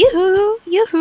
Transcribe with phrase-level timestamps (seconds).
[0.00, 0.18] 哟呼
[0.70, 0.96] 哟呼，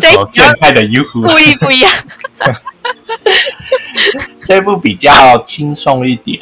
[0.00, 1.92] 这种 变态的哟呼，不一不一样。
[4.44, 6.38] 这部比较轻松一点。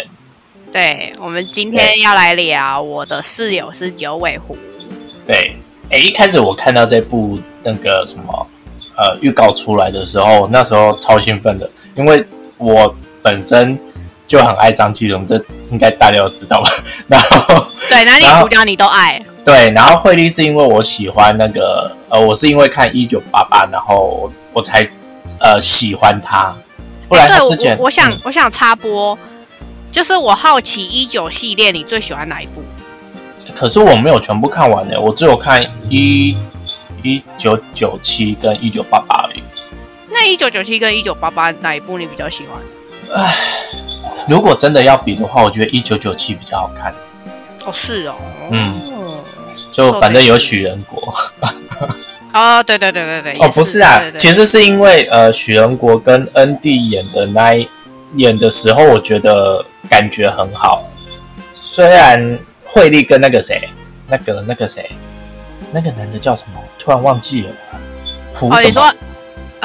[0.73, 4.57] 对，我们今天要来聊我的室友是九尾狐。
[5.27, 5.55] 对，
[5.91, 8.47] 哎，一开始我看到这部那个什么
[8.97, 12.25] 呃预告出来的时候，那时候超兴奋的，因为
[12.57, 13.79] 我本身
[14.27, 15.37] 就很爱张继荣，这
[15.71, 16.71] 应该大家都知道吧？
[17.07, 19.23] 然后对男女主角你都爱。
[19.47, 24.85] 对，然后惠利是因为我喜欢那个呃，我是因为看一九八八，然后我才
[25.39, 26.53] 呃喜欢他。
[27.09, 29.17] 不然他之前我想我想插播，
[29.93, 32.61] 就是我好奇一九系列你最喜欢哪一部？
[33.55, 36.37] 可是我没有全部看完呢，我只有看一
[37.05, 39.43] 一九九七跟一九八八而已。
[40.11, 43.23] 那一九九七跟一九八八哪一部你比较喜欢？
[43.23, 43.33] 唉，
[44.29, 46.93] 如果真的要比的话，我觉得一九九七比较好看。
[47.65, 48.17] 哦，是哦，
[48.51, 48.86] 嗯。
[49.77, 51.13] 就反正有许仁国，
[52.33, 57.69] 哦，对对对对对，哦不是啊，其实是因为呃许仁国跟恩弟演的那一
[58.15, 60.83] 演的时候，我觉得感觉很好。
[61.53, 63.69] 虽然惠利跟那个谁，
[64.09, 64.91] 那个那个谁，
[65.73, 66.65] 那个男的叫什么？
[66.79, 67.51] 突然忘记了。
[68.41, 68.91] 哦，你说。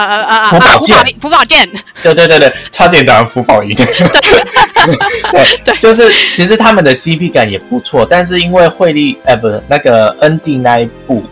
[0.06, 1.70] 呃呃呃朴宝剑，朴宝剑，
[2.04, 3.76] 对对对对，差点讲朴宝英。
[3.76, 3.86] 对
[5.66, 11.24] 对，就是其实他们的 CP 感也不错，但是因为惠利，呃，不是那个 ND 那一部，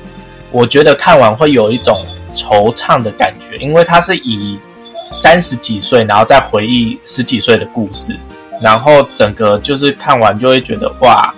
[0.52, 4.60] 我觉得看完会有一种惆怅的感觉，因为他是以
[5.14, 8.16] 三十几岁，然后再回忆十几岁的故事，
[8.62, 11.34] 然后整个就是看完就会觉得哇，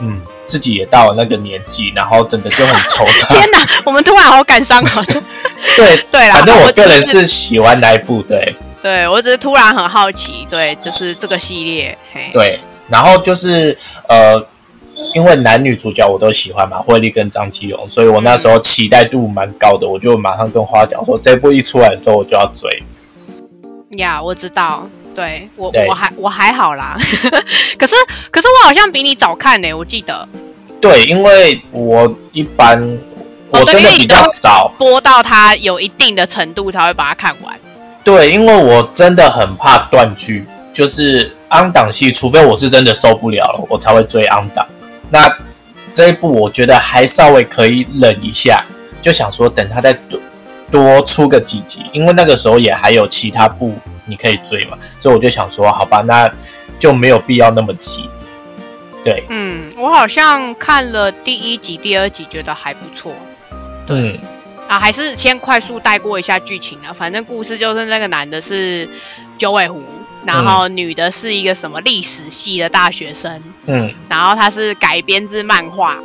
[0.00, 0.20] 嗯。
[0.48, 3.28] 自己也到了那个年纪，然后真的就很惆怅。
[3.28, 5.04] 天哪，我们突然好感伤哦。
[5.76, 8.56] 对 对啦，反正我个人是喜欢那一部，对。
[8.80, 11.98] 对，我只是突然很好奇，对，就是这个系列。
[12.32, 13.76] 对，然后就是
[14.08, 14.40] 呃，
[15.14, 22.82] 因为男女主角我都喜欢嘛，惠利跟张基荣，所以我那时候期待度蛮高的，我就马上跟花讲说，这部一出来的时候我就要追。
[23.98, 24.88] 呀，我知道。
[25.18, 26.96] 对我我还我还好啦，
[27.76, 27.96] 可是
[28.30, 30.28] 可是我好像比你早看呢，我记得。
[30.80, 32.80] 对，因为我一般
[33.50, 37.52] 我真的比较少播到它有一定的程度才会把它看完。
[38.04, 44.64] 对，因为我真的很怕断剧，就是安档戏，除非我是真的受不了了，我才会追安档。
[45.10, 45.28] 那
[45.92, 48.64] 这一部我觉得还稍微可以忍一下，
[49.02, 50.20] 就想说等它再多
[50.70, 53.74] 多出个几集，因为那个时候也还有其他部。
[54.08, 56.28] 你可以追嘛，所以我就想说，好吧，那
[56.78, 58.08] 就没有必要那么急。
[59.04, 63.14] 对，嗯，我好像看了第一集、第二集，觉得还不错。
[63.86, 64.18] 对，
[64.66, 66.92] 啊，还是先快速带过一下剧情啊。
[66.92, 68.88] 反正故事就是那个男的是
[69.38, 69.82] 九尾狐，
[70.26, 73.42] 然后女的是一个什么历史系的大学生。
[73.66, 75.96] 嗯，然后他是改编自漫画。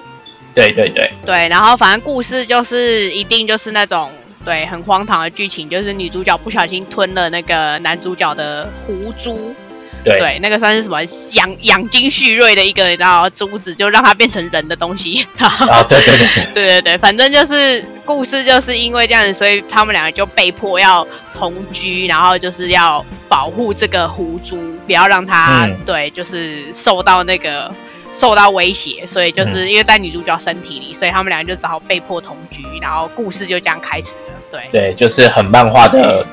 [0.53, 1.11] 对对对。
[1.25, 4.11] 对，然后反正故事就是一定就是那种。
[4.45, 9.55] 对，很荒唐的剧情，就是女主角不小心吞了那个男主角的狐珠，
[10.03, 11.01] 对，那个算是什么
[11.33, 15.25] 养养精蓄锐的一个，然后珠子就让它变成人的东西。
[15.37, 27.73] 啊，对对对对 对对反正就是故事就是因为这样子，所以他们两个就被迫要同居，然后就是要保护这个狐珠，不要让它对，就是受到那个。
[28.13, 34.33] 受到威胁，所以就是因为在女主角身体里，所以他们两个就只好被迫同居，然后故事就这样开始了。
[34.51, 36.23] 对对，就是很漫画的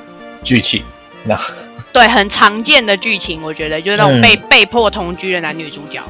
[0.45, 0.83] 剧情，
[1.25, 1.35] 那
[1.91, 6.03] 对很常见的剧情，我觉得就是那种被被迫同居的男女主角，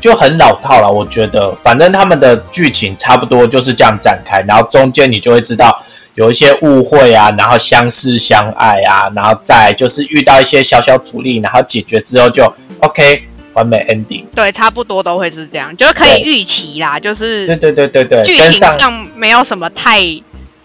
[0.00, 0.90] 就很老套了。
[0.90, 5.82] 我觉得反正他们的剧情差不多就是这样展开，然后中间你就会知道
[6.14, 13.25] 有一些误会啊，然后相识相爱啊，然后再就是遇到一些小小阻力，然后解决之后就 OK。
[13.56, 19.98] 完美 ending，对，差不多都会是这样，就是可以预期啦，就是对对对对对，剧情上没有什么太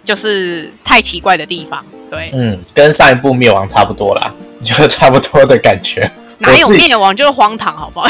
[0.04, 6.12] 就是太奇怪的地方，对，嗯，跟上一部灭亡差不多啦， 就差不多的感觉。
[6.40, 8.10] 哪有灭亡就是荒唐，好不好？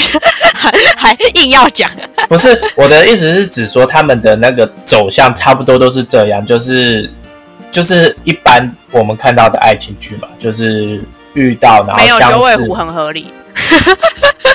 [0.55, 1.87] 还 还硬要讲？
[2.29, 7.11] 不是，我的意思是指说他们的那个走向差不多都是这样，就是
[7.71, 11.03] 就是一般我们看到的爱情剧嘛，就是
[11.33, 13.27] 遇到然后相识，很合理。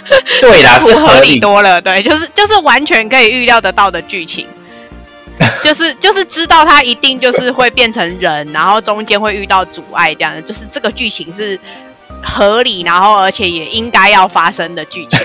[0.41, 1.81] 对啦，是合理多了。
[1.81, 4.47] 对，就是就是完全可以预料得到的剧情，
[5.63, 11.59] 就是就是知道他一定就是会变成人，然后中间会遇到阻碍，这样的，就是这个剧情是
[12.23, 15.19] 合理，然后而且也应该要发生的剧情。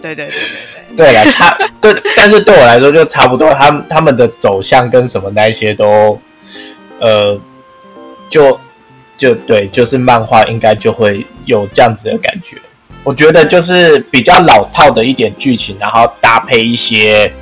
[0.00, 0.82] 对对对对对。
[0.94, 1.48] 对了，他
[1.80, 6.20] 对，但是对我来说就差不多，他们他们的走向跟什么那一些都，
[6.98, 7.40] 呃，
[8.28, 8.60] 就
[9.16, 12.58] 就对，就是漫画应该就会有这样子的感觉。
[13.04, 17.32] 我觉得就是比较老套的一点剧情，然后搭配一些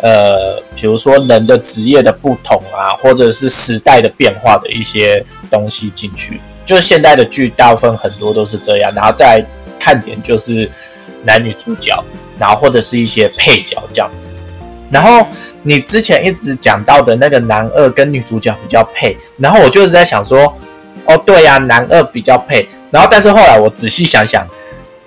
[0.00, 6.40] 呃，比如说人的职业的不同啊，或者是时代的变化的一些东西进去。
[6.64, 9.44] 就是现代的剧大部分很多都是这样，然后再
[9.78, 10.68] 看点就是
[11.22, 12.02] 男女主角，
[12.38, 14.30] 然后或者是一些配角这样子。
[14.90, 15.26] 然后
[15.62, 20.52] 你之前一直讲到的那个男二跟女主角比较配，然后我就是在想说，
[21.06, 22.66] 哦，对呀，男二比较配。
[22.90, 24.46] 然后但是后来我仔细想想，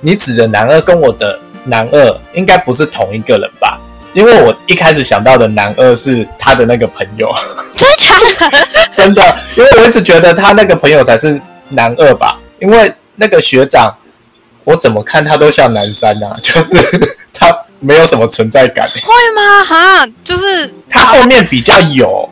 [0.01, 3.79] 你指的男二跟我的男二应该不是同一个人吧？
[4.13, 7.31] 因为我一开始想到的男二是他的那个朋友，
[7.77, 13.95] 真的，真的，因为我一直觉得他那个朋友才是男二吧，因为那个学长，
[14.63, 18.89] 我怎么看他都像男三啊，就是他没有什么存在感。
[18.89, 19.63] 会吗？
[19.63, 22.27] 哈，就是他后面比较有。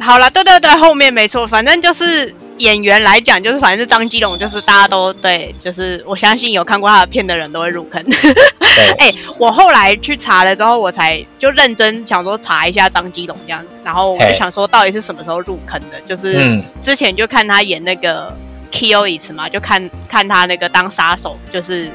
[0.00, 2.34] 好了，对对对，后面没错，反正就是。
[2.58, 8.04] 演员来讲，就是反正是张基龙，就是大家都对，就是我相信有看过他的片的人都会入坑。
[8.98, 16.00] 哎，我后来去查了之后，我才就认真想说查一下张基龙这样子，然后我就想说到底是什么时候入坑的？
[16.06, 18.34] 就是之前就看他演那个
[18.70, 21.90] Kill It 嘛，就看看他那个当杀手，就是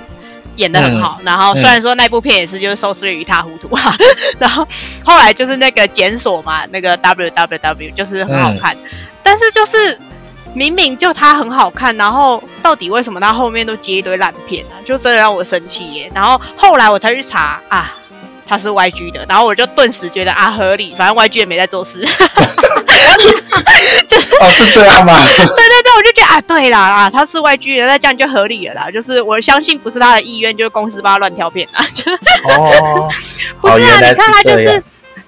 [0.56, 1.19] 演的很好。
[1.24, 3.95] 然后虽然说那部片也是就是收视率一塌糊涂啊，
[4.39, 4.68] 然后
[5.04, 8.75] 后来就是那个检索嘛，那个 W W W 就是很好看，
[9.21, 10.00] 但是就是。
[10.54, 14.76] 明明就他很好看，然后到底为什么他后面都接一堆烂片呢？
[14.86, 16.12] 就真的让我生气耶！
[16.14, 17.96] 然后后来我才去查啊，
[18.46, 22.06] 他是 YG 的，然后我就顿时觉得啊合理，反正 YG 也没在做事。
[24.42, 25.14] 哦，是这样吗？
[25.26, 28.92] 对对对，我就觉得啊，对啦啊，他是 YG 的，那这样就合理了啦。
[28.92, 31.86] 就是我相信不是他的意愿，就是公司帮他乱挑片啊。
[32.46, 33.10] 哦，
[33.62, 34.84] 不是啊，你看他就是。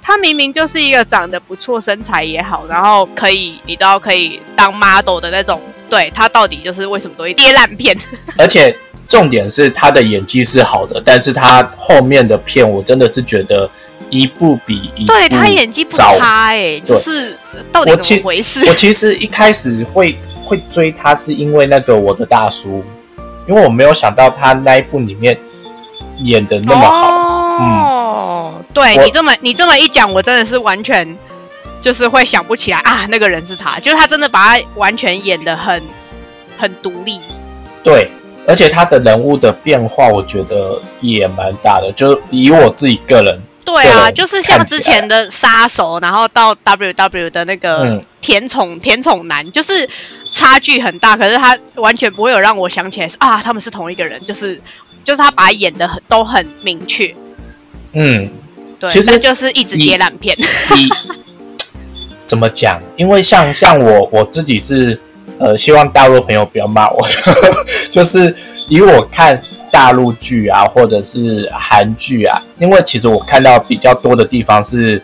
[0.07, 5.59] 他明明就是一个长得不错、身材也好，然后可以，你知道可以当 model 的那种。
[5.87, 7.95] 对他到底就是为什么都会接烂片？
[8.37, 8.75] 而且
[9.07, 13.69] 重点是他的演技是好的，但是他后面的片我真的是觉得
[14.11, 16.15] 一部比一对他演技不差
[16.49, 17.35] 哎，就是
[17.71, 18.63] 到底怎么回事？
[18.67, 22.83] 我其实一开始会会追他是因为那个我的大叔，
[23.47, 25.37] 因为我没有想到他那一部里面
[26.17, 27.94] 演的那么好，嗯。
[28.75, 31.17] 对你这么你这么一讲，我真的是完全
[31.79, 35.81] 就是会想不起来啊，那个人是他，就是他真的把他完全演的很
[36.57, 37.21] 很独立。
[37.81, 38.11] 对，
[38.45, 41.89] 而且他的人物的变化，我觉得也蛮大的。
[41.95, 49.89] 就以我自己个人，对啊，就是像之前的杀手，然后到 W W 的那个甜宠甜宠男，就是
[50.33, 54.61] 差距很大，可是他完全不会有让我想起来是啊，他们是同一个人，就是
[55.05, 57.15] 就是他把演的很都很明确。
[57.93, 58.29] 嗯。
[58.89, 60.37] 其实就是一直接烂片。
[62.25, 62.81] 怎么讲？
[62.95, 64.99] 因为像像我我自己是
[65.37, 66.99] 呃，希望大陆朋友不要骂我。
[67.91, 68.35] 就是
[68.67, 69.39] 以我看
[69.71, 75.01] 大陆剧啊，或者是韩剧啊，因为其实我看到比较多的地方是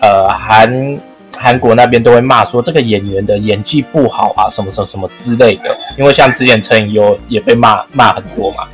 [0.00, 0.98] 呃韩
[1.38, 5.76] 韩国那边都会骂说这个演员的演技不好啊，什么什么什么之类的。
[5.98, 8.64] 因为像之前陈以优也被骂骂很多嘛。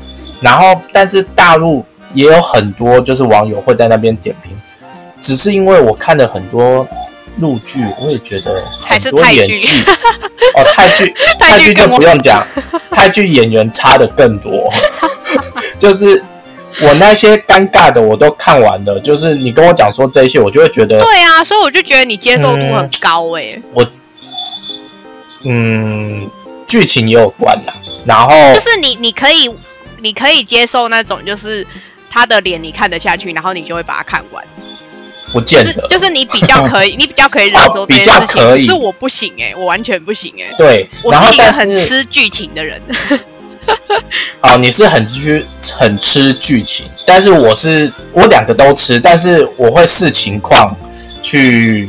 [0.40, 1.84] 然后但是大陆。
[2.14, 4.52] 也有很多就是网友会在那边点评，
[5.20, 6.86] 只是因为我看了很多
[7.38, 9.80] 陆剧，我也觉得很多演技
[10.56, 12.44] 哦，泰剧泰剧就不用讲，
[12.90, 14.68] 泰剧演员差的更多，
[15.78, 16.22] 就是
[16.82, 23.86] 我那些尴尬的我都看完了，就是你跟我讲说这些，我就会觉得对啊，所以我就觉得你接受度很高哎，我
[25.44, 26.28] 嗯，
[26.66, 27.72] 剧情也有关的，
[28.04, 29.48] 然后就是你你可以
[29.98, 31.64] 你可以接受那种就是。
[32.10, 34.44] 他的脸你看得下去，然后你就会把它看完。
[35.32, 38.66] 不见得，就是你比较可以， 你比较可以忍受这件事情。
[38.66, 40.52] 是我不行哎，我完全不行哎。
[40.58, 42.82] 对，我是一个很吃剧情的人。
[44.42, 45.46] 哦，你是很吃
[45.78, 50.76] 很吃剧情，但是我是我两个都吃，但是我会视情况
[51.22, 51.88] 去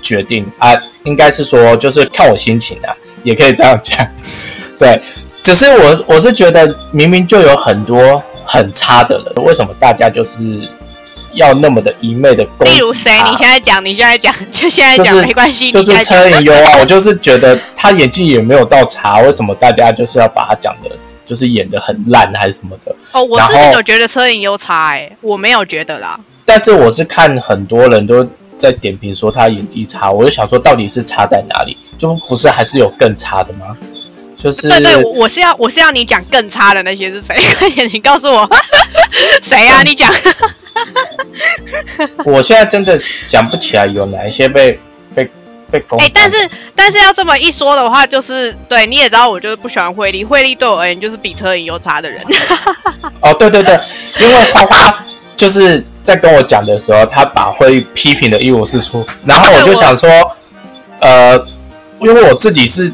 [0.00, 0.70] 决定啊。
[1.04, 3.98] 应该是说，就是看我心情啊，也可以这样讲。
[4.78, 4.98] 对，
[5.42, 8.22] 只是我我是觉得明明就有很多。
[8.44, 10.42] 很差的人，为什么大家就是
[11.32, 12.74] 要那么的一昧的攻击？
[12.74, 13.12] 例如谁？
[13.22, 15.72] 你现在讲，你现在讲， 就现在讲没关系。
[15.72, 20.90] 就是车银优啊， 我就是觉得他演技也没有到差，为什么大家就是要把他讲的，
[21.24, 22.94] 就是演的很烂还是什么的？
[23.12, 26.18] 哦，我是没有觉得车银优差，哎，我没有觉得啦。
[26.44, 31.76] 但是我是看很多人都在点评说他演技差，我就想说到底是差在哪里？
[31.98, 33.76] 就不是还是有更差的吗？
[34.42, 37.34] 就是对对，我是要我是要你讲更差的那些是谁？
[37.58, 38.48] 快点，你告诉我
[39.40, 39.82] 谁呀？
[39.84, 40.12] 你讲。
[42.24, 44.78] 我现在真的想不起来有哪一些被
[45.14, 45.30] 被
[45.70, 45.98] 被攻。
[46.00, 46.36] 哎，但是
[46.74, 52.20] 但是要这么一说的话，就是对你也知道，我就是不喜欢惠利，惠利对我而言就是比车影又差的人。
[53.20, 53.78] 哦，对对对，
[54.18, 55.04] 因为花花
[55.36, 60.08] 就是在跟我讲的时候，他把会批评的一无是处，然后我就想说，
[61.00, 61.46] 呃，
[62.00, 62.92] 因为我自己是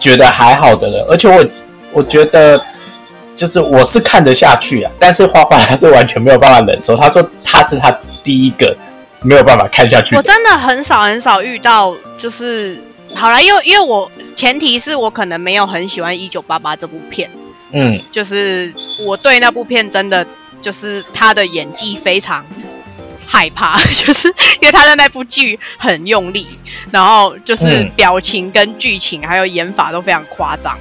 [0.00, 1.44] 觉得还好的人，而且我
[1.92, 2.60] 我觉得
[3.36, 8.76] 就是我是看得下去啊，但是花花他是完全没有办法忍受，他说他是他第一个
[9.22, 10.16] 没有办法看下去。
[10.16, 12.82] 我真的很少很少遇到，就是
[13.14, 17.30] 好了，因为因为我前提是我可能没有很喜欢一九八八这部片，
[17.70, 18.74] 嗯，就是
[19.06, 20.26] 我对那部片真的。
[20.62, 22.44] 就是他的演技非常
[23.32, 24.26] 害怕， 就是
[24.60, 26.48] 因为他的那部剧很用力，
[26.90, 30.76] 然后就是表情跟剧情还有演法都非常夸张，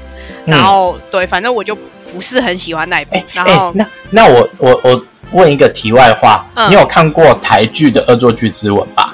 [0.45, 1.75] 然后对，反正我就
[2.11, 3.21] 不是很喜欢那一部。
[3.35, 9.13] 然后那那我我我问一个题外话，你有看过台剧的《恶作剧之吻》吧？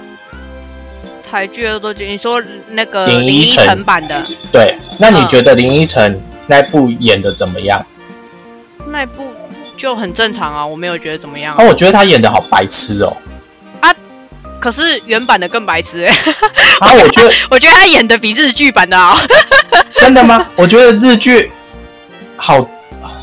[1.29, 4.25] 台剧《恶作剧》，你说那个林依晨版的？
[4.49, 7.85] 对，那你觉得林依晨那部演的怎么样？
[8.87, 9.34] 那部。
[9.77, 11.55] 就很正常啊，我没有觉得怎么样。
[11.55, 13.15] 啊，我觉得他演的好白痴哦。
[13.81, 13.93] 啊，
[14.59, 16.15] 可是原版的更白痴哎。
[16.79, 19.19] 啊，我觉得， 我觉得他演的比日剧版的好。
[19.95, 20.45] 真的吗？
[20.55, 21.51] 我觉得日剧
[22.35, 22.67] 好，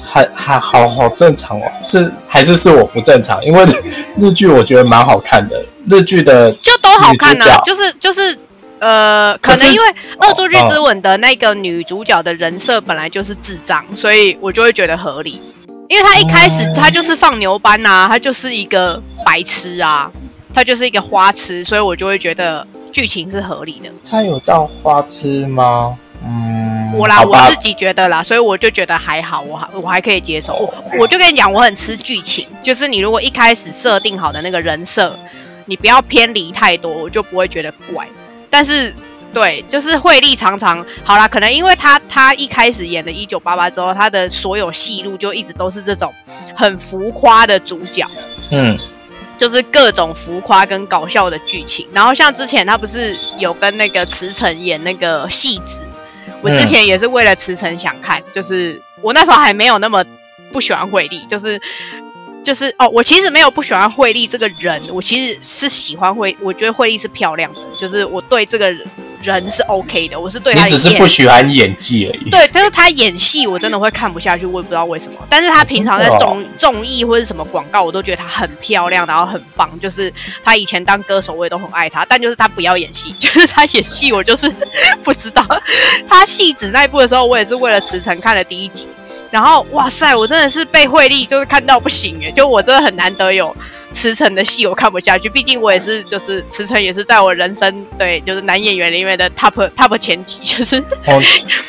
[0.04, 1.70] 还还好好正常哦。
[1.84, 3.44] 是还是是我不正常？
[3.44, 3.64] 因为
[4.18, 7.58] 日剧我觉得蛮好看的，日剧的就都好看啊。
[7.64, 8.36] 就是就是
[8.78, 9.86] 呃，可能因为
[10.26, 15.40] 《恶作剧之吻》的那个女主角的人设本来就是智障，所以我就会觉得合理。
[15.92, 20.10] 因为他一开始他就是放牛班呐，他就是一个白痴啊，
[20.54, 23.90] 他就是一个花痴，所以我就会觉得剧情是合理的。
[24.10, 25.98] 他有到花痴吗？
[26.24, 30.54] 嗯，我啦，我自己觉得啦，所以我就觉得还好，我还我还可以接受。
[30.54, 35.14] 我我就跟你讲，我很吃剧情，就是你如果一开始设定好的那个人设，
[35.66, 38.08] 你不要偏离太多，我就不会觉得怪。
[38.48, 38.94] 但是。
[39.32, 46.12] 对，就是惠利常常好啦，可能因为他他一开始演的《一九八八》之后，他的所有戏路就一直都是这种
[46.54, 48.06] 很浮夸的主角，
[48.50, 48.78] 嗯，
[49.38, 51.88] 就是各种浮夸跟搞笑的剧情。
[51.92, 55.80] 然后像之前他不是有跟那个池诚演那个戏子，
[56.42, 60.04] 我之前也是为了池诚想看，就是我那时候还没有那么
[60.52, 61.58] 不喜欢惠利，就是。
[62.42, 68.74] 就是哦，我其实没有不喜欢惠利这个人，我其实是喜欢惠，我觉得惠利是漂亮的，就是我对这个
[69.22, 70.64] 人是 OK 的，我是对他。
[70.64, 72.30] 你只是不喜欢演技而已。
[72.30, 75.18] 对，但是他演戏我真的会看不下去，我也不知道为什么。
[75.28, 79.70] 但是他平常在综综艺或者什么广告，我都觉得他很漂亮，然后很棒。
[79.78, 84.52] 就是他以前当歌手，我也都很爱他，但就是他不要演戏， 就是他演戏我就是
[85.04, 85.46] 不知道。
[86.08, 88.88] 他戏子那一部的时候，我也是为了池诚看了第一集。
[89.32, 93.56] 然后哇塞，我真的是被惠利就是看到不行哎，就我真的很难得有
[93.90, 101.18] 驰骋的戏我看不下去，毕竟我也是就是驰骋也是在我人生对就是男演员里面的 top top 前几，就是哦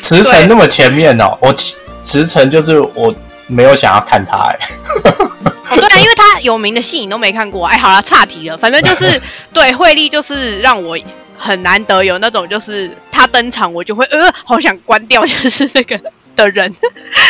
[0.01, 1.53] 驰骋那么前面哦，我
[2.01, 3.15] 驰骋就是我
[3.48, 4.60] 没有想要看他哎，
[5.74, 9.22] 对啊，因为他有名的戏你都没看过哎，好了岔题了，反正就是
[9.53, 11.00] 对惠利就是让我
[11.38, 15.98] 很难得有那种就是他登场我就会呃好想关掉就是那个。
[16.35, 16.73] 的人，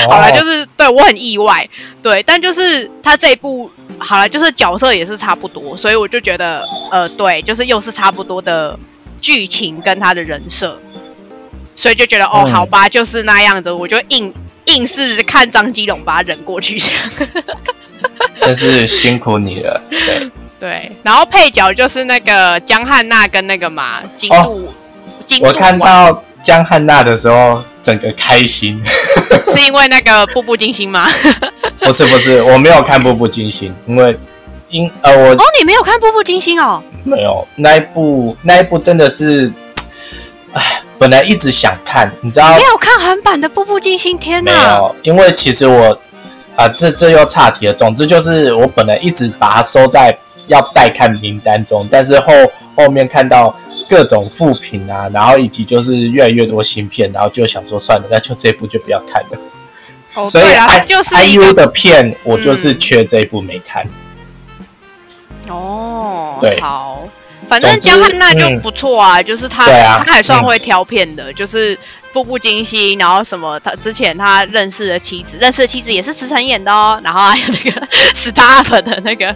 [0.07, 1.67] 好了，就是对我很意外，
[2.01, 8.77] 对，但就是他这一部好了，就是角色也是差不多，所以我就觉得，呃，对，就是又是差不多的
[9.21, 10.77] 剧情跟他的人设，
[11.75, 14.33] 所以就觉得哦，好吧，就是那样子，我就硬
[14.65, 16.81] 硬是看张基龙把他忍过去，
[18.39, 20.29] 真是辛苦你了，对。
[20.63, 24.71] 对，然后配角就是那个江汉娜跟那个嘛金度，
[25.25, 27.63] 金我看到江汉娜的时候。
[27.83, 31.05] 整个开心， 是因为那个步步惊心吗？
[31.83, 34.17] 不是不是，我没有看步步惊心，因为
[34.69, 36.81] 因呃我哦，你没有看步步惊心哦？
[37.03, 39.51] 没有，那一部那一部真的是，
[40.53, 42.55] 唉，本来一直想看，你知道？
[42.55, 44.53] 没有看韩版的步步惊心，天哪！
[44.53, 45.99] 没有，因为其实我
[46.55, 47.73] 啊，这这又岔题了。
[47.73, 52.31] 总之就是我本来一直把它收在要待看名单中，但是后
[52.77, 53.53] 后面看到。
[53.89, 60.27] 各种副品啊，然后以及就是越来越多新片，然后就想说算了，那就这部就不要看了。
[60.29, 63.87] 所以 I 就是 IU 的片，我就是缺这一部没看。
[65.47, 67.07] 哦，对，好，
[67.49, 69.65] 反正江汉娜就不错啊，就是他
[70.05, 71.77] 他还算会挑片的，就是
[72.13, 79.35] 步步惊心，然后什么他之前他认识的妻子，认识的妻子也是池诚演的哦，然后还有那个 staff 的那个，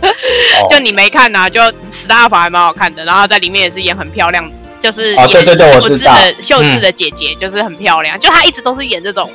[0.69, 1.59] 就你没看呐，就
[1.91, 9.29] staff 还蛮好看的，然后在里面也是演很漂亮，就是哦对对对，我知道秀智的姐姐就是很漂亮，就她一直都是演这种。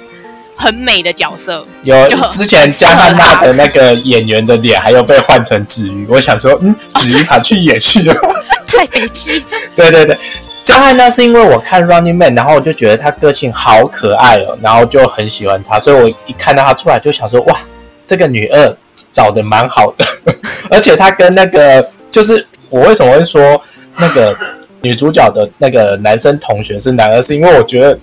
[0.54, 1.96] 很美的角色，有
[2.30, 8.14] 之前江汉娜的那个演员的脸，还有被换成子瑜，我想说，嗯，子瑜跑去演戏了，
[8.68, 9.42] 太悲剧。
[9.74, 10.16] 对对对，
[10.64, 17.58] 江汉娜是因为我看 Running Man，然后我就觉得他个性好可爱哦，然后就很喜欢他，所以我一看到他出来就想说，哇，
[18.06, 18.76] 这个女二
[19.12, 20.04] 找的蛮好的，
[20.70, 23.60] 而且他跟那个就是我为什么会说
[23.98, 24.36] 那个
[24.80, 27.98] 女主角的那个男生同学是男二，是因为我觉得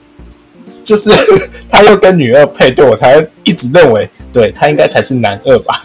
[0.84, 1.10] 就是
[1.70, 5.82] 他又跟女二配对，我才一直认为对他应该才是男二吧。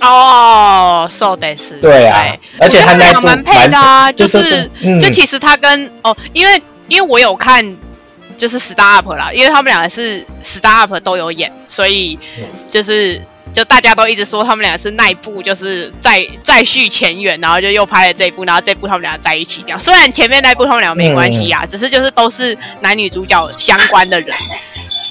[0.00, 4.68] 哦，so this 对啊，而且他们俩蛮配的啊，就是
[5.00, 7.76] 就其实他跟哦，因为因为我有看
[8.36, 12.18] 就是 star up 啦，因为他们两个是 star up 都有演，所以
[12.66, 13.20] 就是
[13.52, 19.78] 就大家都一直说他们俩是那一部就是再再续前缘，然后就又拍了这一部，然后这部他们俩在一起这样。
[19.78, 24.34] 虽然前面那部他们俩没关系啊，只是就是都是男女主角相关的人。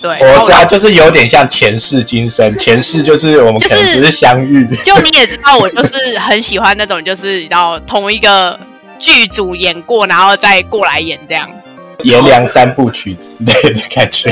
[0.02, 4.66] 对，我知道，就是有点像前世今生， 前世就是我们可能只是相遇。
[4.86, 8.60] 就你也知道，我就是很喜欢那种，就是要同一个
[8.98, 11.50] 剧组演过，然后再过来演这样，
[12.04, 14.32] 颜良三部曲之类的感觉。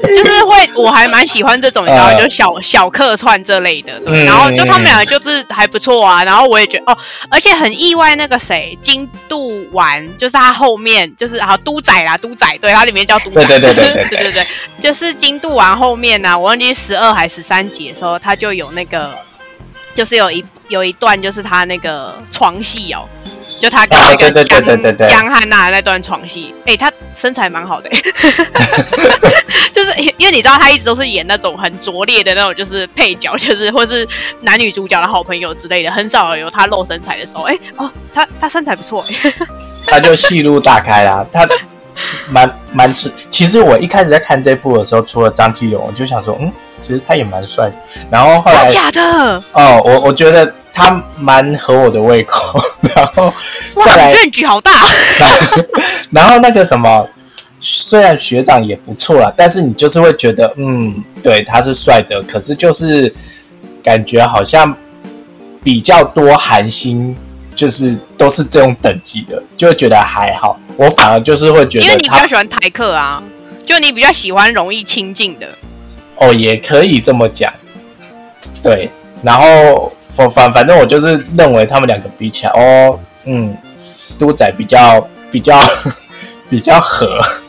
[0.08, 4.00] 就是会，我还蛮喜欢这种，你知道，就小小客串这类的。
[4.24, 6.24] 然后就他们两个就是还不错啊。
[6.24, 6.98] 然后我也觉得哦，
[7.30, 13.44] 而且很意外，那个谁金度丸，就是他后面就是啊都仔啦，都仔，对，他里面叫都仔。
[13.44, 14.46] 对对对对对 对对，
[14.80, 19.14] 就是金度丸后面呢，我忘记十二还十三集的时候，他就有那个，
[19.94, 23.06] 就是有一有一段就是他那个床戏哦。
[23.60, 27.90] 就他跟那个江江汉娜那段床戏，哎，他身材蛮好的，
[29.70, 34.08] 就是 因为你知道他一直都是演那种很拙劣的那种，就是配角，就是或是
[34.40, 37.42] 男女主角的好朋友之类的，很少有他露身材的时候。
[37.42, 39.04] 哎，哦，他他身材不错，
[39.86, 41.46] 他就戏路大开啦，他
[42.30, 43.12] 蛮蛮吃。
[43.30, 46.50] 其实我一开始在看这部的时候，除了张基勇，我就想说，嗯，
[46.80, 47.70] 其实他也蛮帅。
[48.10, 49.02] 然后后来假的
[49.52, 50.50] 哦，我我觉得。
[50.80, 52.58] 他蛮合我的胃口，
[52.96, 53.30] 然后
[53.84, 54.72] 再来，面积好大。
[56.10, 57.06] 然后那个什么，
[57.60, 63.14] 虽然学长也不错啦，但是你就是会觉得，嗯，对，他是帅的，可是就是
[63.82, 64.74] 感觉好像
[65.62, 67.14] 比较多寒心，
[67.54, 70.58] 就是都是这种等级的，就会觉得还好。
[70.78, 73.22] 我反而就是会觉得，因为你比较喜欢台客啊，
[73.66, 75.46] 就你比较喜欢容易亲近的。
[76.16, 77.52] 哦，也可以这么讲，
[78.62, 78.88] 对，
[79.22, 79.92] 然后。
[80.10, 83.56] 反反正我就是认为他们两个比起来，哦，嗯，
[84.18, 85.58] 都仔比较比较
[86.48, 87.18] 比较合，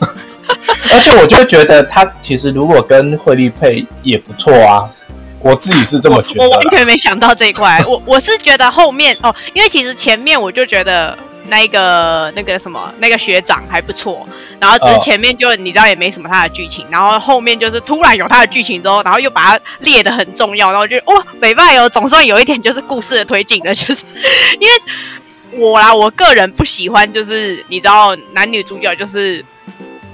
[0.92, 4.88] 而且我就觉得他其实如果跟惠利配也不错啊，
[5.40, 6.44] 我自己是这么觉得。
[6.44, 11.16] 我完全没想到这一块，我我是觉得后面哦，因为其实前面我就觉得。
[11.52, 14.26] 那个那个什么那个学长还不错，
[14.58, 24.02] 然后只是前面就你知道也没什么他的剧情，然后后面就是突然有他的剧情之后，然后又把它列的很重要，然后就哇，北拜哦，总算有一点就是故事的推进了，就是
[24.58, 29.44] 因为我啦，我个人不喜欢就是你知道男女主角就是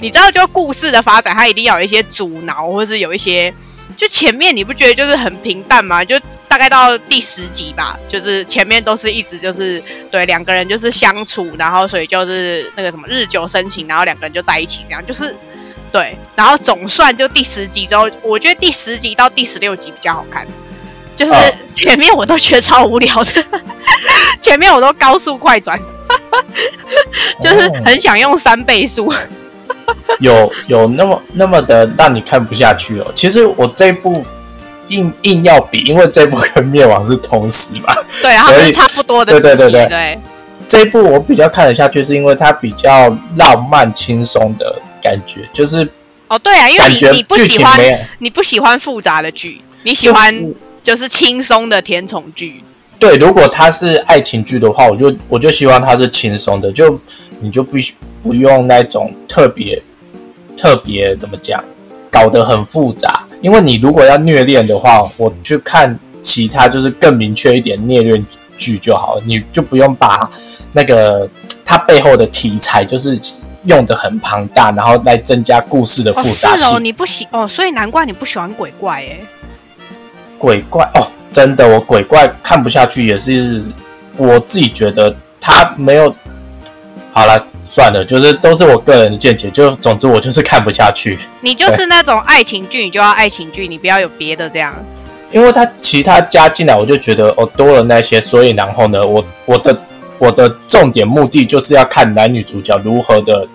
[0.00, 3.54] 你知道就故事的发展，它一定要有一些阻挠，或是有一些。
[3.98, 6.04] 就前面你不觉得就是很平淡吗？
[6.04, 6.16] 就
[6.48, 15.34] 大概到第十集吧，就是前面都是一直就是对两个人就是相处，然后所以就是那个什么日久生情，然后两个人就在一起这样，就是
[15.90, 20.46] 对，然后总算就第十集之后，我觉得第十集到第十六集比较好看，
[21.16, 21.32] 就是
[21.74, 23.44] 前面我都觉得超无聊的，
[24.40, 25.76] 前面我都高速快转，
[27.42, 29.12] 就是很想用三倍速。
[30.20, 33.06] 有有那么那么的让你看不下去哦。
[33.14, 34.24] 其实我这部
[34.88, 39.32] 硬硬要比，因为这部跟灭亡是同时嘛，对啊， 所以差不多的。
[39.32, 40.20] 对对对对对，
[40.68, 45.88] 这一部我比较看得下去，是因为它比较浪漫轻松的感觉，就是
[46.28, 47.80] 哦对啊，因为你你不喜欢
[48.18, 52.62] 你不喜欢复杂的剧，你喜欢就是轻松的甜宠剧。
[52.98, 56.98] 对，如果它是爱情剧的话，我就我就希望它是轻松的，就
[57.40, 59.80] 你就必须不用那种特别
[60.56, 61.62] 特别怎么讲，
[62.10, 63.24] 搞得很复杂。
[63.40, 70.28] 因为你如果要虐恋的话，我去看其他就是更明确一点虐恋剧就好了，你就不用把
[70.72, 71.28] 那个
[71.64, 73.16] 它背后的题材就是
[73.64, 76.76] 用的很庞大，然后来增加故事的复杂性。
[76.76, 79.20] 哦，你不喜哦，所以难怪你不喜欢鬼怪哎。
[80.38, 81.06] 鬼怪哦。
[81.30, 83.62] 真的，我鬼怪看不下去，也是
[84.16, 86.12] 我自己觉得他没有。
[87.12, 89.50] 好了，算了，就是都是我个人的见解。
[89.50, 91.18] 就总之，我就是看不下去。
[91.40, 94.72] 你就是那种爱情剧，你就要爱情剧，你不要有别的这样。
[95.32, 99.76] 因为他其他加进来，我就觉得哦，多了那些，所以然后呢，我我的
[100.18, 103.46] 我的重点目的就是要看男女主角如何的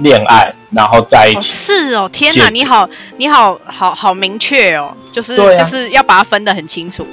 [0.00, 1.54] 恋爱，然后在一起。
[1.54, 7.06] 是哦，天哪，你好，你好好好明确哦，就是就是要把它分得很清楚。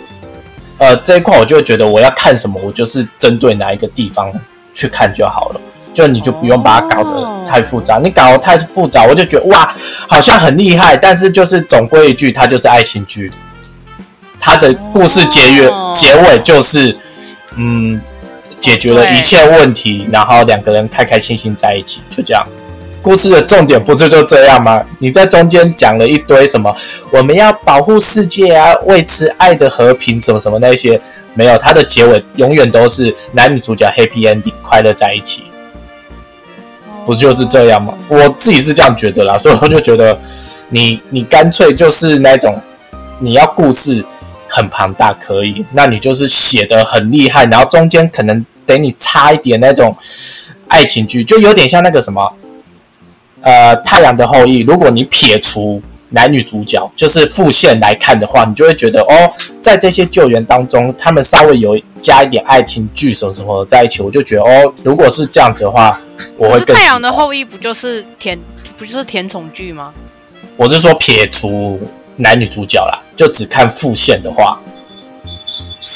[0.77, 4.31] 呃，这一块我就会觉得我要看什么，我就是针对哪一个地方
[4.73, 5.61] 去看就好了，
[5.93, 7.99] 就你就不用把它搞得太复杂。
[8.01, 9.75] 你搞得太复杂，我就觉得哇，
[10.07, 13.29] 好像很厉害，但是就是总归一句，它就是爱情剧，
[14.39, 16.97] 它的故事结尾结尾就是
[17.55, 17.99] 嗯，
[18.57, 22.47] 解决了一切问题，然后两个人开开心心在一起，就这样。
[23.01, 24.83] 故事的重点不是就这样吗？
[24.99, 26.75] 你在中间讲了一堆什么，
[27.11, 30.99] 我们要保护世界啊，维持爱的和平，什么什么那些，
[31.33, 35.45] 没有，它的结尾永远都是男女主角 happy ending，快乐在一起，
[37.05, 37.93] 不就是这样吗？
[38.09, 40.19] 我自己是这样觉得啦，所以我就觉得，
[40.67, 42.61] 你你干脆就是那种，
[43.17, 44.03] 你要故事
[44.49, 49.95] 很庞大可以，那你就是写的很厉害，然后中间可能等你差一点那种
[50.67, 52.33] 爱情剧，就有点像那个什么。
[53.41, 65.99] 呃，太阳的后裔，如果你撇除男女主角，就是副线来看的话，你就会觉得哦，在这些救援当中，他们稍微有加一点爱情剧什么什么在一起，我就觉得哦，如果是这样子的话，
[66.35, 66.75] 我会更。
[66.75, 68.37] 太阳的后裔不就是甜，
[68.77, 69.93] 不就是甜宠剧吗？
[70.57, 71.79] 我是说撇除
[72.17, 74.59] 男女主角啦，就只看副线的话。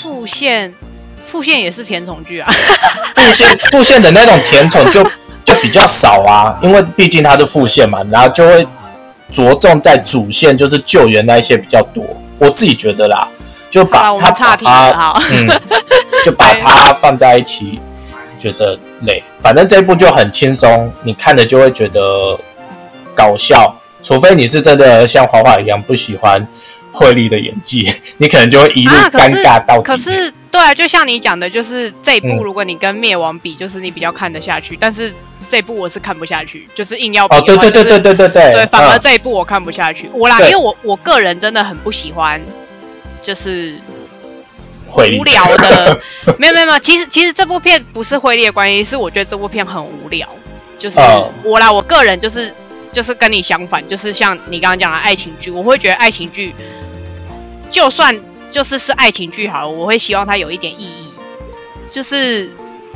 [0.01, 0.73] 副线，
[1.25, 2.49] 副线也是甜宠剧啊。
[3.15, 5.03] 副线，副线的那种甜宠就。
[5.43, 8.65] 就比较少啊，因为毕竟它是副线嘛，然后就会
[9.31, 12.05] 着重在主线，就是救援那一些比较多。
[12.37, 13.27] 我自己觉得啦，
[13.69, 14.55] 就把它把
[14.91, 15.47] 它，嗯，
[16.25, 17.79] 就把它放在一起，
[18.37, 19.23] 觉得累。
[19.41, 22.37] 反正这一部就很轻松，你看的就会觉得
[23.15, 23.75] 搞笑。
[24.01, 26.45] 除非你是真的像华华一样不喜欢
[26.91, 35.13] 惠利的演技， 你可能就会一路尴尬到可是，对啊，就像你讲的，就是这一部，如果你跟灭亡比，就是你比较看得下去，但是。
[35.49, 40.09] 这部我是看不下去，就是硬要哦，对对对对对对对，对，反而这一部我看不下去。
[40.13, 42.41] 我啦，因为我我个人真的很不喜欢，
[43.21, 43.75] 就是
[45.17, 45.99] 无聊的。
[46.37, 50.27] 没有没有没有，其实其实这部片不是会列关系，是我觉得这部片很无聊。
[50.79, 50.99] 就是
[51.43, 52.53] 我啦，我个人就是
[52.91, 56.53] 就是跟你相反，就是像你刚刚讲的爱情剧，我会觉得爱情剧
[57.69, 58.13] 就算
[58.49, 61.07] 就是是爱情剧好了，我会希望它有一点意义，
[61.89, 62.49] 就是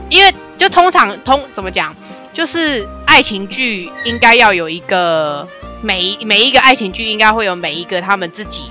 [0.10, 1.95] 因为就通常通怎么讲？
[2.38, 5.47] 就是爱情剧应该要有一个
[5.82, 8.62] 每每一个爱情剧应该会有每一个他们自己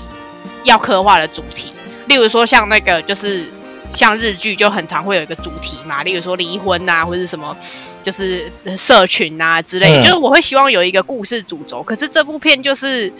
[0.62, 1.72] 要刻画的主题，
[2.07, 3.44] 例如说像那个就是
[3.92, 7.57] 像日剧就很常会有一个主题嘛，例如说离婚啊或者什么
[8.05, 11.83] 就是社群啊之类的，就是我会希望有一个故事主轴。
[11.83, 13.12] 可是这部片就是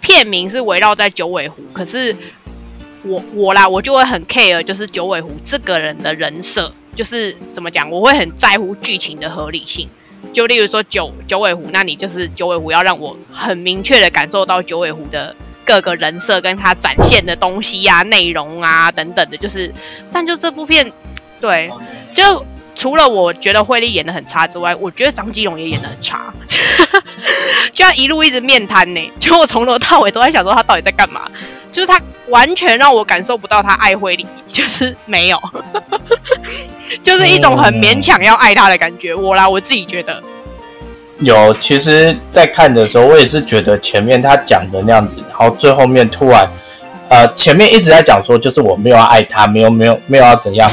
[0.00, 2.14] 片名是围绕在九尾狐，可是
[3.02, 6.72] 我我啦我就会很 care 就是九尾狐这个人的人设。
[6.98, 9.88] 就是怎么讲，我会很在乎剧情的合理性。
[10.32, 19.36] 就例如说九九尾狐，那你就是九尾狐要让我很明确的感受到九尾狐的各个人设跟他展现的东西呀、内容啊等等的。
[19.36, 19.72] 就是，
[20.10, 20.92] 但就这部片，
[21.40, 21.70] 对，
[22.16, 26.34] 就除了我觉得惠利演的很差之外，我觉得张基龙也演的很差，
[27.70, 29.12] 就要一路一直面瘫呢。
[29.20, 31.30] 就我从头到尾都在想说他到底在干嘛。
[31.72, 35.40] 就是他完全让我感受不到他爱惠理， 就是没有，
[37.02, 39.14] 就是一种很勉强要爱他的感觉。
[39.14, 40.22] 我啦，我自己觉得
[41.20, 41.54] 有。
[41.54, 46.48] 其实，在看的时候，我也是觉得前面他讲的那样子，然后最后面突然，
[47.08, 50.70] 呃，前面一直在讲说，就是我没有要爱他，没有没有没有要怎样。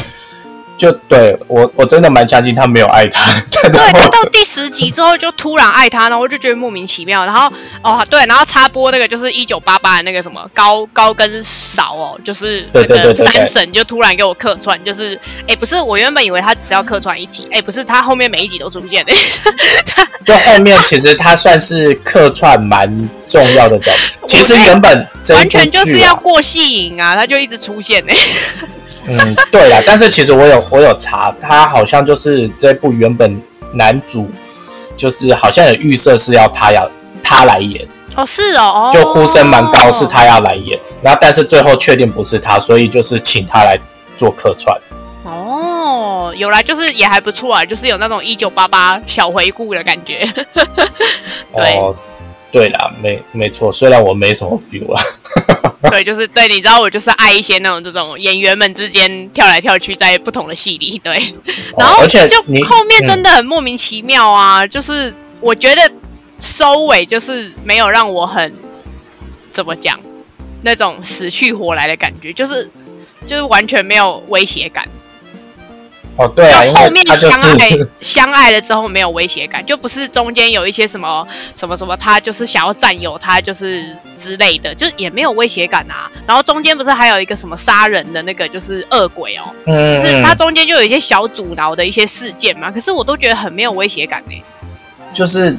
[0.77, 3.39] 就对我，我真的蛮相信他没有爱他。
[3.65, 7.25] 对他到第十集之后就突然爱他，然后我就觉得莫名其妙。
[7.25, 19.13] 然后哦，对，然后插播那个就是一九八八的那个什么高高跟勺哦，就是那个三婶就突然给我客串，就是哎，不是我原本以为他只是要客串一集，哎，不是他后面每一集都出现的。
[20.25, 28.13] 就后面其实他算是客串蛮重要的角色，其实原本完全就是要过戏瘾啊，他就一直出现呢。
[29.08, 33.41] 嗯，对啦，但是其实我有我有查，他好像就是这部原本
[33.74, 34.30] 男主
[34.98, 36.89] 就是好像有预设是要他要
[37.24, 43.78] 他来演哦，是哦，就呼声蛮高是他要来演，然后但是最后确定不是他，所以就是请他来
[44.15, 44.76] 做客串。
[45.24, 50.28] 哦，有来就是也还不错啊，就是有那种一九八八小回顾的感觉。
[51.56, 51.96] 对。
[52.52, 55.04] 对啦，没没错，虽然我没什么 feel 啊。
[55.91, 61.33] 对，就是对，你知道我就是爱一些那种这种演员们之间跳来跳去在不同的戏里，对。
[61.77, 65.91] 然后就后面真的很莫名其妙啊，就是我觉得
[66.38, 68.53] 收尾就是没有让我很
[69.51, 69.99] 怎么讲
[70.61, 72.69] 那种死去活来的感觉，就是
[73.25, 74.88] 就是完全没有威胁感。
[76.17, 81.28] 哦，对啊，后面相爱相爱了之后没有威胁感，就不是中间有一些什么
[81.60, 83.84] 什么什么，他就是想要占有他，就是
[84.17, 86.10] 之类的，就也没有威胁感啊。
[86.25, 92.71] 然后中间不是还有一个什么杀人的那个，就是恶鬼哦，就是他中间就有一些小阻挠的一些事件嘛。
[92.71, 94.41] 可是我都觉得很没有威胁感呢。
[95.13, 95.54] 就是，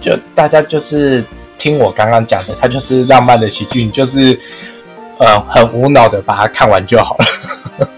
[0.00, 1.24] 就大家就是
[1.56, 4.36] 听我刚刚讲的，他就是浪漫的喜剧，就是
[5.18, 7.88] 呃很无脑的把它看完就好了。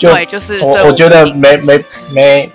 [0.00, 2.50] 就对，就是我我觉得没没没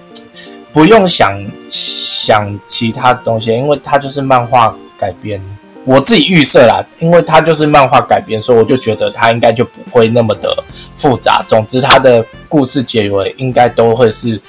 [0.73, 5.39] 不用想想其他东西，因为它就是漫画改编。
[5.83, 10.63] 我自己预设啦，因为它就是漫画改编，所以我就觉得它应该就不会那么的
[10.97, 11.45] 复杂。
[11.47, 14.41] 总之，它的故事结尾应该都会是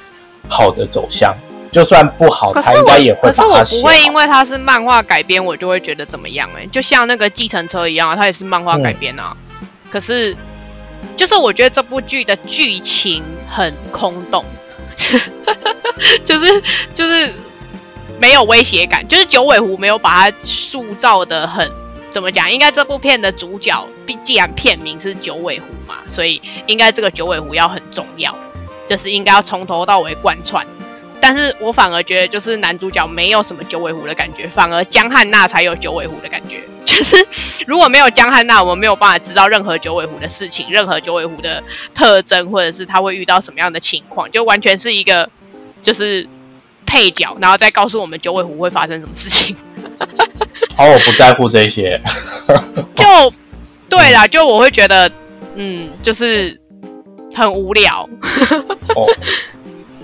[0.48, 1.36] 好的走向，
[1.70, 4.14] 就算不好，它应该也我，可是会把它我不会因。
[4.14, 9.36] 为它是漫画改编，我就会觉得怎么样哎、就像那个计程车一样啊，它也是漫画改编啊。
[9.90, 10.34] 可是，
[11.16, 14.44] 就是我觉得这部剧的剧情很空洞，
[16.24, 16.62] 就是
[16.94, 17.32] 就是
[18.18, 21.70] 没有威胁感，就是九尾狐没有把它塑造的很
[22.10, 22.50] 怎么讲？
[22.50, 28.36] 应该这部片的主角，毕既然片名是九尾狐嘛，所以应该这个九尾狐要很重要，
[28.88, 30.66] 就是应该要从头到尾贯穿。
[31.20, 36.62] 但是我反而觉得，就是男主角没有什么九尾狐的感觉，反而江汉娜才有九尾狐的感觉。
[36.86, 37.16] 就是
[37.66, 45.28] 如果没有江汉娜，我们没有办法知道任何九尾狐的事情，任何九尾狐的特征，或者是他会遇到什么样的情况，就完全是一个
[45.82, 46.28] 就是
[46.86, 49.56] 配角，然后再告诉我们九尾狐会发生什么事情。
[50.78, 52.00] 而我不在乎这些，
[52.94, 53.32] 就
[53.88, 55.10] 对啦，就我会觉得，
[55.56, 56.56] 嗯，就是
[57.34, 58.08] 很无聊。
[58.94, 59.06] 哦，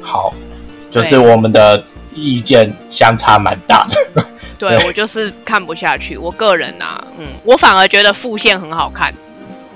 [0.03, 0.35] 好，
[0.92, 1.83] 就是我们的
[2.14, 4.22] 意见相差蛮大的。
[4.59, 9.12] 对对我就是看不下去，我个人啊，嗯，我反而觉得副线很好看。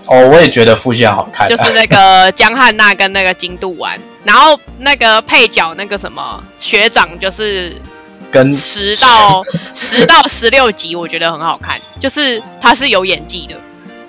[0.06, 7.74] 哦，我也觉得副线好看，就是那个 江汉娜跟那个金度丸，然后那个配角那个什么学长，就是
[8.30, 9.42] 跟十到
[9.74, 13.56] 十到十六集，我觉得很好看，就是他是有演技的，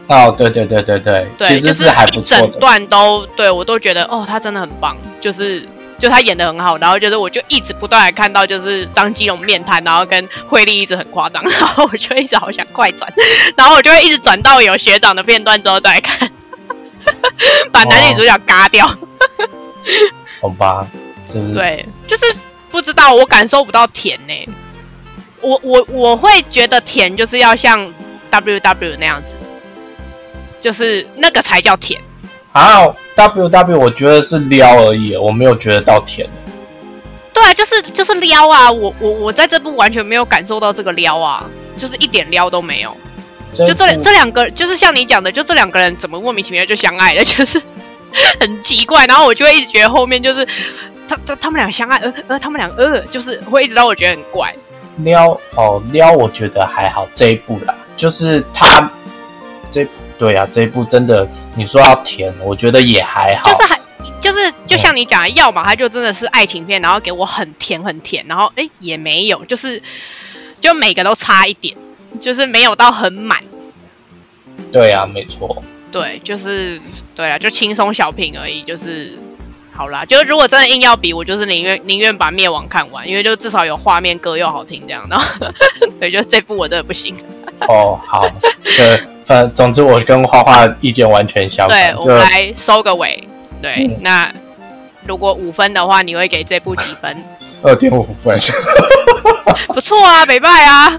[0.05, 2.59] 哦，对对对对对，对，其实是还不错的。
[2.59, 5.67] 段都对我都觉得哦，他真的很棒，就是。
[5.99, 13.11] 就他演的很好，然后就是我就一直不断的看到就是张基龙面瘫，然后跟惠利一直很夸张，然后我就一直好想快转，
[13.55, 16.29] 然后我就会一直转到有学长的片段之后再看，
[17.71, 18.87] 把男女主角嘎掉。
[20.39, 20.85] 好吧，
[21.25, 22.25] 就是对，就是
[22.69, 24.49] 不知道，我感受不到甜呢、
[25.41, 27.93] 我我我会觉得甜就是要像
[28.29, 29.35] W W 那样子，
[30.59, 31.99] 就是那个才叫甜。
[32.57, 36.27] 啊，W W 我觉得是撩而已，我没有觉得到甜。
[37.31, 38.71] 对啊，就是就是撩啊！
[38.71, 41.45] 我我我在这部完全没有感受到这个撩啊，
[41.77, 42.97] 就是一点撩都没有。
[43.53, 47.61] 就这部这两个，就是像你讲的，就这两个人怎么莫名其妙就相爱了， 就是
[48.39, 49.05] 很奇怪。
[49.05, 50.43] 然后我就会一直觉得后面就是
[51.07, 54.51] 他他他们俩相爱，呃呃，他们俩呃，就是会一直让我觉得很怪。
[54.97, 58.89] 撩哦撩，我觉得还好这一部啦，就是他
[59.69, 63.51] 这部对啊，这一部真的你说要甜，我觉得也还好。
[63.51, 63.79] 就是还
[64.19, 69.81] 就是就像你讲的，要么它就真的是爱情片，然后给我很甜很甜，然后哎也没有，就是
[70.59, 71.77] 就每个都差一点，
[72.19, 73.43] 就是没有到很满。
[74.73, 75.63] 对啊，没错。
[75.91, 76.81] 对，就是
[77.15, 79.17] 对啊，就轻松小品而已，就是
[79.71, 80.03] 好啦。
[80.03, 85.07] 就是如果真的硬要比，我就是宁愿宁愿把灭亡看完，因为就至少有画面，歌又好听这样。
[85.09, 85.47] 然后
[85.99, 87.15] 对，就这部我真的不行。
[87.61, 88.27] 哦，好，
[88.63, 91.97] 对，反总之我跟花花意见完全相对，反。
[91.99, 93.27] 我们来收个尾。
[93.61, 94.31] 对，嗯那
[95.05, 97.15] 如果五分的话，你会给这部几分？
[97.61, 98.37] 二点五分，
[99.73, 100.97] 不错啊，北拜啊。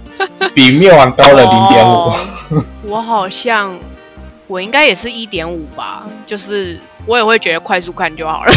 [0.55, 1.91] 比灭亡高了零点五。
[1.91, 2.21] 哦
[2.83, 3.79] 我好像
[4.47, 8.53] 我应该也是一点五吧，就是我也会觉得快速看就好了。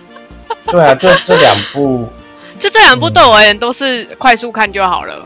[0.66, 2.08] 对啊，就这两部，
[2.58, 5.24] 就这两部对我而言都是快速看就好了。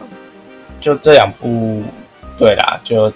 [0.80, 1.82] 就这两部，
[2.38, 3.12] 对啦，就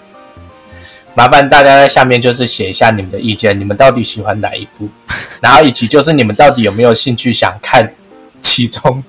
[1.13, 4.87] 麻烦大家在下面就是写一下你们的意见，你们到底喜欢哪一部，
[5.41, 7.93] 然后以及就是你们到底有没有兴趣想看
[8.41, 9.03] 其中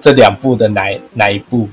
[0.00, 0.82] 这两部的哪
[1.14, 1.68] 哪一部？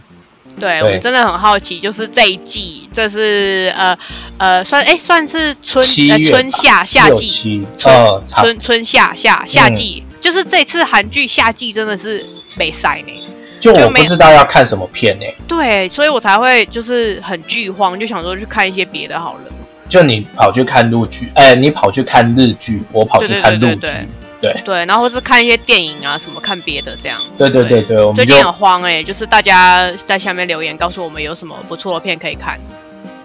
[0.60, 3.98] 对对我真的很好奇，就是这一季，这是呃
[4.38, 5.86] 呃算哎算是春
[6.26, 12.26] 春夏夏季春春春夏夏夏季，就是这次韩剧夏季真的是
[12.58, 13.14] 没赛呢。
[13.62, 19.52] 就我不知道要看什么片呢、对，所以我才会就是很剧荒，就想说去看一些别的好了。
[19.90, 23.88] 就你跑去看陆剧，哎、你跑去看日剧，我跑去看陆剧，
[24.40, 27.20] 对然后是看一些电影啊，什么看别的这样。
[27.38, 32.58] 对对对对，我们最近很慌哎、就是大家在下面留言告诉我们有什么不错的片可以看。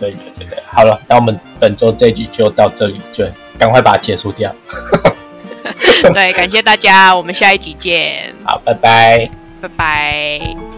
[0.00, 3.24] 对对对对，好了，那我们本周这集就到这里，就
[3.56, 4.52] 赶快把它结束掉。
[6.12, 9.30] 对，感谢大家，我们下一集见，好，拜拜。
[9.60, 10.73] 拜拜。